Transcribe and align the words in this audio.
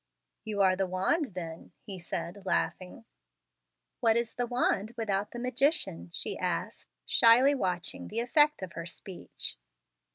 "You 0.43 0.63
are 0.63 0.75
the 0.75 0.87
wand 0.87 1.35
then," 1.35 1.73
he 1.83 1.99
said, 1.99 2.41
laughing. 2.43 3.05
"What 3.99 4.17
is 4.17 4.33
the 4.33 4.47
wand 4.47 4.93
without 4.97 5.29
the 5.29 5.37
magician?" 5.37 6.09
she 6.11 6.39
asked, 6.39 6.89
shyly 7.05 7.53
watching 7.53 8.07
the 8.07 8.19
effect 8.19 8.63
of 8.63 8.73
her 8.73 8.87
speech. 8.87 9.57